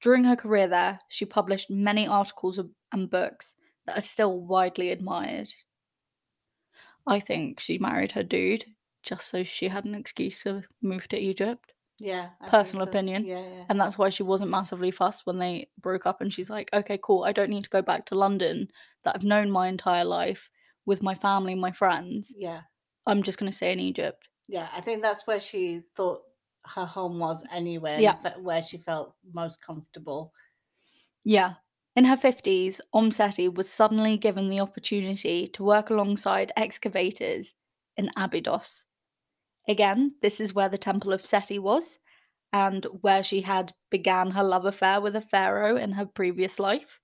During 0.00 0.24
her 0.24 0.36
career 0.36 0.66
there, 0.66 1.00
she 1.10 1.26
published 1.26 1.68
many 1.68 2.06
articles 2.08 2.58
and 2.90 3.10
books 3.10 3.54
that 3.84 3.98
are 3.98 4.00
still 4.00 4.40
widely 4.40 4.88
admired. 4.92 5.50
I 7.08 7.20
think 7.20 7.58
she 7.58 7.78
married 7.78 8.12
her 8.12 8.22
dude 8.22 8.66
just 9.02 9.28
so 9.28 9.42
she 9.42 9.68
had 9.68 9.84
an 9.86 9.94
excuse 9.94 10.42
to 10.42 10.62
move 10.82 11.08
to 11.08 11.18
Egypt. 11.18 11.72
Yeah. 11.98 12.28
I 12.40 12.48
Personal 12.48 12.84
so. 12.84 12.90
opinion. 12.90 13.26
Yeah. 13.26 13.40
Yeah. 13.40 13.64
And 13.68 13.80
that's 13.80 13.96
why 13.96 14.10
she 14.10 14.22
wasn't 14.22 14.50
massively 14.50 14.90
fussed 14.90 15.24
when 15.24 15.38
they 15.38 15.68
broke 15.80 16.06
up. 16.06 16.20
And 16.20 16.32
she's 16.32 16.50
like, 16.50 16.68
okay, 16.72 16.98
cool. 17.02 17.24
I 17.24 17.32
don't 17.32 17.50
need 17.50 17.64
to 17.64 17.70
go 17.70 17.82
back 17.82 18.06
to 18.06 18.14
London 18.14 18.68
that 19.04 19.16
I've 19.16 19.24
known 19.24 19.50
my 19.50 19.68
entire 19.68 20.04
life 20.04 20.50
with 20.86 21.02
my 21.02 21.14
family, 21.14 21.54
my 21.54 21.72
friends. 21.72 22.32
Yeah. 22.36 22.60
I'm 23.06 23.22
just 23.22 23.38
going 23.38 23.50
to 23.50 23.56
stay 23.56 23.72
in 23.72 23.80
Egypt. 23.80 24.28
Yeah. 24.46 24.68
I 24.76 24.80
think 24.80 25.02
that's 25.02 25.26
where 25.26 25.40
she 25.40 25.80
thought 25.96 26.20
her 26.74 26.84
home 26.84 27.18
was 27.18 27.42
anyway. 27.50 28.02
Yeah. 28.02 28.16
Where 28.38 28.62
she 28.62 28.78
felt 28.78 29.14
most 29.32 29.60
comfortable. 29.60 30.32
Yeah. 31.24 31.54
In 31.98 32.04
her 32.04 32.16
50s, 32.16 32.78
Omm 32.92 33.10
Seti 33.10 33.48
was 33.48 33.68
suddenly 33.68 34.16
given 34.16 34.50
the 34.50 34.60
opportunity 34.60 35.48
to 35.48 35.64
work 35.64 35.90
alongside 35.90 36.52
excavators 36.56 37.54
in 37.96 38.12
Abydos. 38.16 38.84
Again, 39.66 40.14
this 40.22 40.40
is 40.40 40.54
where 40.54 40.68
the 40.68 40.78
Temple 40.78 41.12
of 41.12 41.26
Seti 41.26 41.58
was, 41.58 41.98
and 42.52 42.86
where 43.00 43.24
she 43.24 43.40
had 43.40 43.74
began 43.90 44.30
her 44.30 44.44
love 44.44 44.64
affair 44.64 45.00
with 45.00 45.16
a 45.16 45.20
pharaoh 45.20 45.76
in 45.76 45.90
her 45.90 46.06
previous 46.06 46.60
life. 46.60 47.00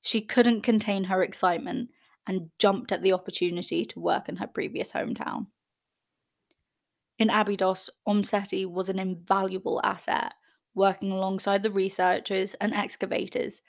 She 0.00 0.22
couldn't 0.22 0.62
contain 0.62 1.04
her 1.04 1.22
excitement 1.22 1.90
and 2.26 2.48
jumped 2.58 2.92
at 2.92 3.02
the 3.02 3.12
opportunity 3.12 3.84
to 3.84 4.00
work 4.00 4.26
in 4.30 4.36
her 4.36 4.46
previous 4.46 4.92
hometown. 4.92 5.48
In 7.18 7.28
Abydos, 7.28 7.90
Omm 8.06 8.24
Seti 8.24 8.64
was 8.64 8.88
an 8.88 8.98
invaluable 8.98 9.82
asset, 9.84 10.32
working 10.74 11.12
alongside 11.12 11.62
the 11.62 11.70
researchers 11.70 12.54
and 12.54 12.72
excavators, 12.72 13.60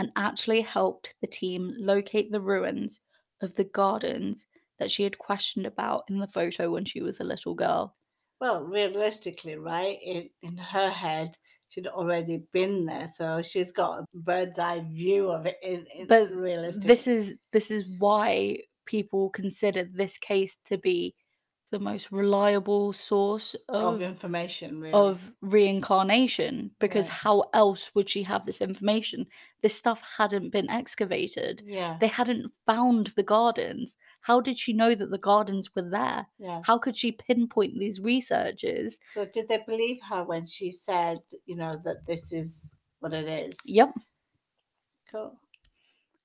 and 0.00 0.10
actually 0.16 0.62
helped 0.62 1.14
the 1.20 1.26
team 1.26 1.74
locate 1.78 2.32
the 2.32 2.40
ruins 2.40 3.00
of 3.42 3.54
the 3.54 3.64
gardens 3.64 4.46
that 4.78 4.90
she 4.90 5.02
had 5.02 5.18
questioned 5.18 5.66
about 5.66 6.04
in 6.08 6.18
the 6.18 6.26
photo 6.26 6.70
when 6.70 6.86
she 6.86 7.02
was 7.02 7.20
a 7.20 7.24
little 7.24 7.54
girl. 7.54 7.94
Well, 8.40 8.64
realistically, 8.64 9.56
right? 9.56 9.98
In, 10.02 10.30
in 10.42 10.56
her 10.56 10.88
head, 10.88 11.36
she'd 11.68 11.86
already 11.86 12.44
been 12.52 12.86
there, 12.86 13.08
so 13.14 13.42
she's 13.42 13.72
got 13.72 14.00
a 14.00 14.06
bird's 14.14 14.58
eye 14.58 14.80
view 14.80 15.30
of 15.30 15.44
it. 15.46 16.08
But 16.08 16.30
realistically, 16.30 16.88
This 16.88 17.06
is 17.06 17.34
this 17.52 17.70
is 17.70 17.84
why 17.98 18.60
people 18.86 19.28
consider 19.30 19.84
this 19.84 20.16
case 20.16 20.56
to 20.64 20.78
be 20.78 21.14
the 21.70 21.78
most 21.78 22.10
reliable 22.12 22.92
source 22.92 23.54
of 23.68 23.94
of 23.94 24.02
information, 24.02 24.80
really. 24.80 24.92
of 24.92 25.32
reincarnation 25.40 26.70
because 26.80 27.08
Yeah. 27.08 27.14
how 27.14 27.44
else 27.54 27.94
would 27.94 28.08
she 28.08 28.22
have 28.24 28.44
this 28.46 28.60
information 28.60 29.26
this 29.62 29.74
stuff 29.76 30.02
hadn't 30.18 30.50
been 30.50 30.68
excavated 30.70 31.62
yeah, 31.64 31.96
they 32.00 32.08
hadn't 32.08 32.52
found 32.66 33.08
the 33.08 33.22
gardens 33.22 33.96
how 34.22 34.40
did 34.40 34.58
she 34.58 34.72
know 34.72 34.94
that 34.94 35.10
the 35.10 35.18
gardens 35.18 35.74
were 35.74 35.88
there 35.88 36.26
yeah. 36.38 36.60
how 36.64 36.76
could 36.78 36.96
she 36.96 37.12
pinpoint 37.12 37.78
these 37.78 38.00
researchers 38.00 38.98
So, 39.14 39.24
did 39.24 39.48
they 39.48 39.62
believe 39.66 40.00
her 40.10 40.24
when 40.24 40.46
she 40.46 40.72
said, 40.72 41.18
you 41.46 41.56
know, 41.56 41.76
that 41.84 42.06
this 42.06 42.32
is 42.32 42.74
what 43.00 43.12
it 43.14 43.28
is? 43.28 43.56
yep 43.64 43.92
Cool. 45.10 45.38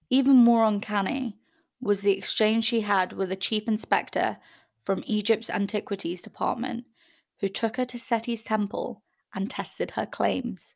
even 0.10 0.36
more 0.38 0.64
uncanny 0.66 1.38
was 1.82 2.02
the 2.02 2.12
exchange 2.18 2.66
she 2.66 2.82
had 2.82 3.14
with 3.14 3.30
the 3.30 3.36
chief 3.36 3.68
inspector 3.68 4.38
from 4.86 5.04
Egypt's 5.06 5.50
Antiquities 5.50 6.22
Department 6.22 6.86
who 7.42 7.50
took 7.50 7.76
her 7.76 7.86
to 7.86 7.98
Seti's 7.98 8.44
temple 8.44 9.04
and 9.34 9.50
tested 9.50 9.92
her 9.92 10.06
claims. 10.06 10.76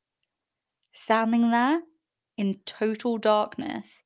Standing 0.92 1.52
there 1.52 1.82
in 2.36 2.60
total 2.66 3.18
darkness, 3.18 4.02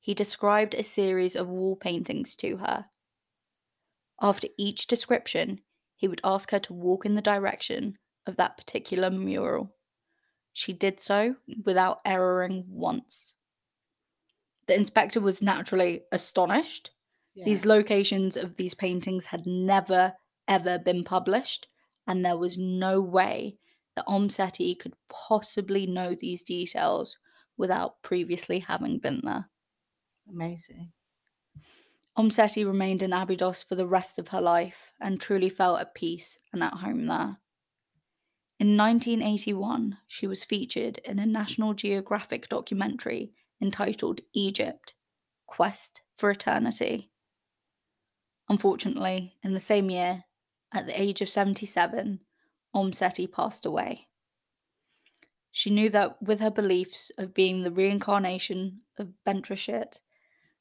he 0.00 0.12
described 0.12 0.74
a 0.74 0.82
series 0.82 1.36
of 1.36 1.48
wall 1.48 1.76
paintings 1.76 2.36
to 2.36 2.58
her. 2.58 2.86
After 4.20 4.48
each 4.58 4.86
description, 4.86 5.60
he 5.96 6.08
would 6.08 6.20
ask 6.24 6.50
her 6.50 6.58
to 6.58 6.74
walk 6.74 7.06
in 7.06 7.14
the 7.14 7.22
direction 7.22 7.96
of 8.26 8.36
that 8.36 8.56
particular 8.56 9.10
mural. 9.10 9.74
She 10.52 10.72
did 10.72 11.00
so 11.00 11.36
without 11.64 12.00
erroring 12.04 12.64
once. 12.68 13.32
The 14.66 14.74
inspector 14.74 15.20
was 15.20 15.42
naturally 15.42 16.02
astonished. 16.12 16.90
Yeah. 17.34 17.44
These 17.46 17.64
locations 17.64 18.36
of 18.36 18.56
these 18.56 18.74
paintings 18.74 19.26
had 19.26 19.46
never, 19.46 20.14
ever 20.46 20.78
been 20.78 21.04
published, 21.04 21.66
and 22.06 22.24
there 22.24 22.36
was 22.36 22.56
no 22.58 23.00
way 23.00 23.56
that 23.96 24.04
Omm 24.06 24.28
Seti 24.30 24.74
could 24.74 24.94
possibly 25.08 25.86
know 25.86 26.14
these 26.14 26.42
details 26.42 27.18
without 27.56 28.02
previously 28.02 28.60
having 28.60 28.98
been 28.98 29.20
there. 29.24 29.48
Amazing. 30.28 30.92
Omm 32.16 32.30
Seti 32.30 32.64
remained 32.64 33.02
in 33.02 33.12
Abydos 33.12 33.62
for 33.62 33.74
the 33.74 33.86
rest 33.86 34.18
of 34.18 34.28
her 34.28 34.40
life 34.40 34.92
and 35.00 35.20
truly 35.20 35.48
felt 35.48 35.80
at 35.80 35.94
peace 35.94 36.38
and 36.52 36.62
at 36.62 36.74
home 36.74 37.06
there. 37.06 37.38
In 38.60 38.76
1981, 38.76 39.98
she 40.06 40.28
was 40.28 40.44
featured 40.44 40.98
in 40.98 41.18
a 41.18 41.26
National 41.26 41.74
Geographic 41.74 42.48
documentary 42.48 43.32
entitled 43.60 44.20
Egypt 44.32 44.94
Quest 45.46 46.02
for 46.16 46.30
Eternity. 46.30 47.10
Unfortunately, 48.48 49.36
in 49.42 49.52
the 49.52 49.60
same 49.60 49.90
year, 49.90 50.24
at 50.72 50.86
the 50.86 51.00
age 51.00 51.20
of 51.20 51.28
77, 51.28 52.20
Omm 52.74 52.92
Seti 52.92 53.26
passed 53.26 53.64
away. 53.64 54.08
She 55.52 55.70
knew 55.70 55.88
that 55.90 56.20
with 56.20 56.40
her 56.40 56.50
beliefs 56.50 57.12
of 57.16 57.32
being 57.32 57.62
the 57.62 57.70
reincarnation 57.70 58.80
of 58.98 59.12
Bentreshyt, 59.26 60.00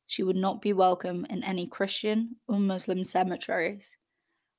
she 0.05 0.21
would 0.21 0.35
not 0.35 0.61
be 0.61 0.71
welcome 0.71 1.25
in 1.29 1.43
any 1.43 1.65
Christian 1.65 2.35
or 2.47 2.59
Muslim 2.59 3.03
cemeteries, 3.03 3.97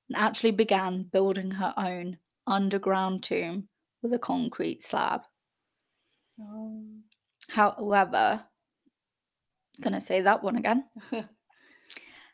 and 0.08 0.16
actually 0.16 0.50
began 0.50 1.04
building 1.04 1.52
her 1.52 1.72
own 1.76 2.18
underground 2.46 3.22
tomb 3.22 3.68
with 4.02 4.12
a 4.12 4.18
concrete 4.18 4.82
slab. 4.82 5.22
Um, 6.40 7.04
However, 7.48 8.44
gonna 9.80 10.00
say 10.00 10.20
that 10.22 10.42
one 10.42 10.56
again. 10.56 10.84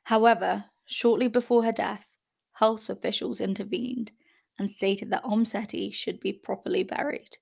However, 0.05 0.65
shortly 0.91 1.29
before 1.29 1.65
her 1.65 1.73
death, 1.73 2.07
health 2.53 2.91
officials 2.91 3.41
intervened 3.41 4.13
and 4.59 4.71
stated 4.71 5.11
that 5.11 5.25
Omm 5.25 5.45
Seti 5.45 5.91
should 5.91 6.21
be 6.21 6.33
properly 6.33 6.83
buried. 6.83 7.39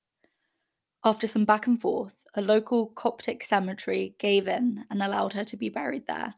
After 1.04 1.26
some 1.26 1.44
back 1.44 1.66
and 1.66 1.80
forth, 1.80 2.24
a 2.34 2.42
local 2.42 2.88
Coptic 2.88 3.42
cemetery 3.42 4.14
gave 4.18 4.46
in 4.46 4.84
and 4.90 5.02
allowed 5.02 5.32
her 5.32 5.44
to 5.44 5.56
be 5.56 5.68
buried 5.68 6.06
there, 6.06 6.34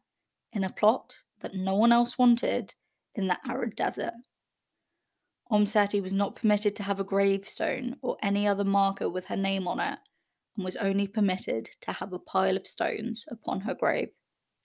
in 0.52 0.64
a 0.64 0.73
plot 0.73 1.17
that 1.40 1.55
no 1.55 1.75
one 1.75 1.93
else 1.93 2.17
wanted 2.19 2.75
in 3.14 3.26
the 3.26 3.38
arid 3.49 3.75
desert. 3.76 4.14
Omm 5.50 5.67
Seti 5.67 6.00
was 6.00 6.14
not 6.14 6.37
permitted 6.37 6.76
to 6.76 6.85
have 6.85 7.00
a 7.00 7.05
gravestone 7.05 7.97
or 8.02 8.17
any 8.23 8.47
other 8.47 8.64
marker 8.64 9.09
with 9.09 9.26
her 9.26 9.37
name 9.37 9.67
on 9.67 9.81
it, 9.81 9.99
and 10.57 10.64
was 10.64 10.76
only 10.76 11.09
permitted 11.09 11.69
to 11.81 11.93
have 11.93 12.12
a 12.12 12.19
pile 12.19 12.57
of 12.57 12.67
stones 12.67 13.25
upon 13.29 13.62
her 13.62 13.75
grave. 13.75 14.11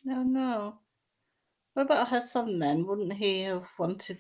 Oh, 0.08 0.24
no, 0.24 0.24
no. 0.24 0.80
What 1.76 1.88
about 1.88 2.08
her 2.08 2.22
son 2.22 2.60
then? 2.60 2.88
Wouldn't 2.88 3.12
he 3.14 3.42
have 3.42 3.68
wanted 3.78 4.20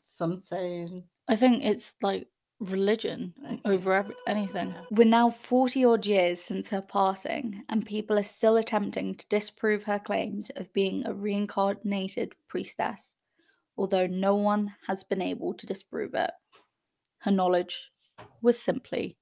something? 0.00 1.04
I 1.28 1.36
think 1.36 1.62
it's 1.62 1.94
like 2.00 2.26
religion 2.58 3.34
over 3.66 3.92
every, 3.92 4.14
anything. 4.26 4.74
We're 4.90 5.04
now 5.04 5.28
40 5.28 5.84
odd 5.84 6.06
years 6.06 6.40
since 6.40 6.70
her 6.70 6.80
passing, 6.80 7.64
and 7.68 7.84
people 7.84 8.18
are 8.18 8.22
still 8.22 8.56
attempting 8.56 9.14
to 9.14 9.28
disprove 9.28 9.84
her 9.84 9.98
claims 9.98 10.50
of 10.56 10.72
being 10.72 11.04
a 11.04 11.12
reincarnated 11.12 12.32
priestess, 12.48 13.12
although 13.76 14.06
no 14.06 14.34
one 14.34 14.74
has 14.86 15.04
been 15.04 15.20
able 15.20 15.52
to 15.52 15.66
disprove 15.66 16.14
it. 16.14 16.30
Her 17.18 17.30
knowledge 17.30 17.90
was 18.40 18.58
simply 18.58 19.18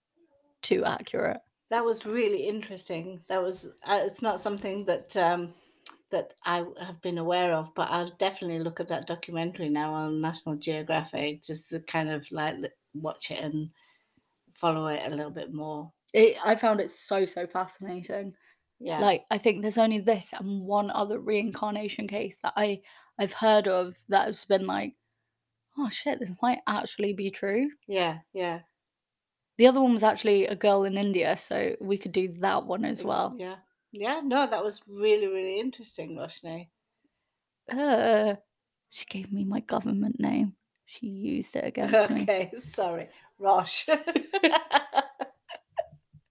too 0.63 0.85
accurate. 0.85 1.41
That 1.71 1.85
was 1.85 2.07
really 2.07 2.47
interesting. 2.47 3.21
That 3.29 3.43
was. 3.43 3.67
Uh, 3.85 3.99
it's 4.03 4.23
not 4.23 4.41
something 4.41 4.85
that 4.85 5.17
um, 5.17 5.55
that 6.15 6.35
I 6.47 6.65
have 6.81 7.03
been 7.03 7.19
aware 7.19 7.53
of, 7.53 7.75
but 7.75 7.91
I'll 7.91 8.15
definitely 8.19 8.61
look 8.61 8.81
at 8.81 8.89
that 8.89 9.07
documentary 9.07 9.69
now 9.69 9.93
on 9.93 10.21
National 10.21 10.55
Geographic 10.55 11.43
just 11.43 11.69
to 11.71 11.81
kind 11.81 12.09
of 12.09 12.31
like 12.31 12.57
watch 12.95 13.31
it 13.31 13.43
and 13.43 13.71
follow 14.55 14.87
it 14.87 15.03
a 15.05 15.11
little 15.15 15.33
bit 15.33 15.53
more. 15.53 15.93
It, 16.13 16.37
I 16.45 16.55
found 16.55 16.81
it 16.81 16.91
so, 16.91 17.27
so 17.27 17.47
fascinating. 17.47 18.35
Yeah. 18.79 19.01
Like, 19.01 19.25
I 19.31 19.39
think 19.39 19.61
there's 19.63 19.79
only 19.79 19.99
this 19.99 20.33
and 20.33 20.63
one 20.63 20.91
other 20.91 21.19
reincarnation 21.19 22.07
case 22.07 22.39
that 22.43 22.53
I, 22.57 22.83
I've 23.19 23.33
heard 23.33 23.67
of 23.67 23.97
that 24.09 24.27
has 24.27 24.45
been 24.45 24.67
like, 24.67 24.95
oh 25.77 25.91
shit, 25.91 26.21
this 26.21 26.33
might 26.41 26.61
actually 26.69 27.13
be 27.13 27.31
true. 27.31 27.69
yeah. 27.89 28.19
Yeah. 28.33 28.61
The 29.57 29.69
other 29.69 29.81
one 29.81 29.93
was 29.93 30.03
actually 30.03 30.47
a 30.47 30.57
girl 30.57 30.83
in 30.83 30.97
India, 30.97 31.37
so 31.37 31.77
we 31.81 31.97
could 31.97 32.11
do 32.11 32.35
that 32.41 32.67
one 32.67 32.85
as 32.85 33.05
well. 33.05 33.37
Yeah. 33.39 33.57
Yeah. 33.95 34.21
No, 34.25 34.47
that 34.49 34.65
was 34.65 34.81
really 34.89 35.29
really 35.29 35.61
interesting, 35.61 36.17
Roshni. 36.17 36.69
Uh, 37.73 38.35
she 38.91 39.05
gave 39.07 39.33
me 39.33 39.45
my 39.45 39.61
government 39.61 40.19
name. 40.19 40.55
She 40.85 41.07
used 41.07 41.55
it 41.57 41.65
against 41.69 42.11
me. 42.11 42.23
Okay. 42.23 42.51
Sorry, 42.61 43.09
Rosh. 43.39 43.87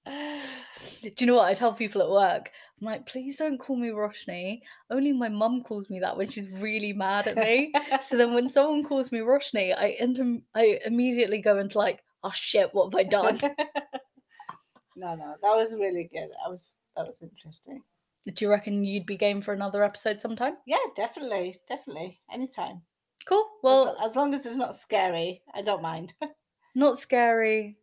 Do 0.06 1.12
you 1.20 1.28
know 1.28 1.36
what 1.36 1.48
I 1.48 1.54
tell 1.54 1.74
people 1.74 2.02
at 2.02 2.10
work? 2.10 2.52
I'm 2.80 2.88
like, 2.88 3.06
please 3.06 3.38
don't 3.38 3.58
call 3.58 3.78
me 3.78 3.90
Roshni. 3.90 4.60
Only 4.90 5.14
my 5.14 5.30
mum 5.30 5.64
calls 5.64 5.90
me 5.90 6.00
that 6.02 6.18
when 6.18 6.28
she's 6.28 6.50
really 6.50 6.92
mad 6.92 7.28
at 7.28 7.38
me. 7.38 7.74
so 8.06 8.18
then 8.18 8.34
when 8.34 8.50
someone 8.50 8.84
calls 8.84 9.12
me 9.12 9.20
Roshni, 9.20 9.74
I 9.78 9.96
inter- 10.00 10.42
I 10.54 10.80
immediately 10.86 11.42
go 11.42 11.60
into 11.60 11.78
like, 11.78 12.04
oh 12.24 12.32
shit, 12.32 12.70
what 12.74 12.94
have 12.94 13.00
I 13.00 13.04
done? 13.04 13.40
no, 14.98 15.16
no, 15.16 15.36
that 15.42 15.56
was 15.56 15.74
really 15.76 16.10
good. 16.12 16.30
I 16.46 16.50
was 16.50 16.76
that 16.96 17.06
was 17.08 17.22
interesting. 17.22 17.82
Do 18.26 18.46
you 18.46 18.50
reckon 18.50 18.84
you'd 18.86 19.06
be 19.06 19.18
game 19.18 19.42
for 19.42 19.54
another 19.54 19.84
episode 19.84 20.22
sometime? 20.22 20.56
Yeah, 20.66 20.78
definitely, 20.96 21.58
definitely, 21.68 22.22
anytime. 22.32 22.82
Cool. 23.28 23.46
Well, 23.62 23.86
Well, 23.86 23.98
as 24.10 24.16
long 24.16 24.34
as 24.34 24.46
it's 24.46 24.56
not 24.56 24.76
scary, 24.76 25.42
I 25.54 25.62
don't 25.62 25.82
mind. 25.82 26.14
not 26.76 26.98
scary 27.00 27.78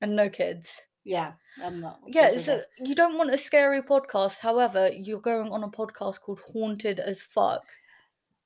and 0.00 0.14
no 0.14 0.28
kids. 0.28 0.72
yeah, 1.04 1.32
I'm 1.62 1.80
not. 1.80 1.98
Yeah, 2.06 2.36
so 2.36 2.62
you 2.78 2.94
don't 2.94 3.16
want 3.18 3.30
a 3.34 3.38
scary 3.38 3.82
podcast. 3.82 4.38
However, 4.40 4.90
you're 4.92 5.20
going 5.20 5.50
on 5.50 5.64
a 5.64 5.68
podcast 5.68 6.20
called 6.20 6.40
Haunted 6.52 7.00
as 7.00 7.22
Fuck. 7.22 7.64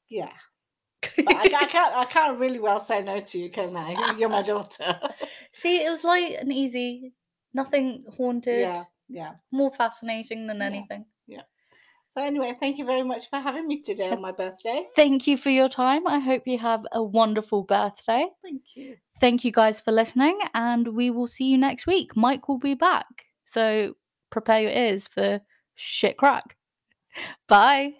yeah. 0.08 0.32
But 1.16 1.34
I, 1.34 1.42
I 1.42 1.66
can't. 1.66 1.94
I 1.94 2.04
can't 2.06 2.38
really 2.38 2.58
well 2.60 2.80
say 2.80 3.02
no 3.02 3.20
to 3.20 3.38
you, 3.38 3.50
can 3.50 3.76
I? 3.76 4.14
You're 4.18 4.28
my 4.28 4.42
daughter. 4.42 4.98
See, 5.52 5.84
it 5.84 5.90
was 5.90 6.04
light 6.04 6.36
and 6.40 6.52
easy. 6.52 7.12
Nothing 7.54 8.04
haunted. 8.16 8.60
yeah, 8.60 8.84
yeah. 9.08 9.34
More 9.50 9.72
fascinating 9.72 10.46
than 10.46 10.62
anything. 10.62 11.06
Yeah. 11.26 11.36
anything. 11.36 11.48
So 12.16 12.24
anyway, 12.24 12.56
thank 12.58 12.78
you 12.78 12.84
very 12.84 13.04
much 13.04 13.30
for 13.30 13.38
having 13.38 13.68
me 13.68 13.80
today 13.82 14.10
on 14.10 14.20
my 14.20 14.32
birthday. 14.32 14.84
Thank 14.96 15.26
you 15.26 15.36
for 15.36 15.50
your 15.50 15.68
time. 15.68 16.06
I 16.06 16.18
hope 16.18 16.42
you 16.46 16.58
have 16.58 16.84
a 16.92 17.02
wonderful 17.02 17.62
birthday. 17.62 18.26
Thank 18.42 18.62
you. 18.74 18.96
Thank 19.20 19.44
you 19.44 19.52
guys 19.52 19.80
for 19.80 19.92
listening, 19.92 20.38
and 20.54 20.88
we 20.88 21.10
will 21.10 21.26
see 21.26 21.50
you 21.50 21.58
next 21.58 21.86
week. 21.86 22.16
Mike 22.16 22.48
will 22.48 22.58
be 22.58 22.74
back. 22.74 23.26
So 23.44 23.94
prepare 24.30 24.62
your 24.62 24.70
ears 24.72 25.06
for 25.06 25.40
shit 25.74 26.16
crack. 26.16 26.56
Bye. 27.48 27.94